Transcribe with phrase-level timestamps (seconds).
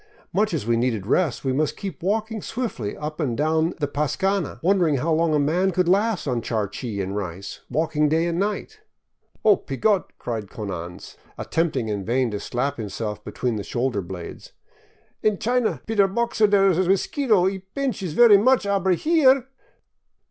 [0.33, 4.59] Much as we needed rest, we must keep walking swiftly up and down the pascana,
[4.63, 8.79] wondering how long a man would last on charqui and rice, walking day and night."
[9.45, 14.53] Oh, py Gott!" cried Konanz, attempting in vain to slap himself between the shoulder blades."
[15.21, 19.45] In China py der Boxer der mosquito he pinch is very much, aber here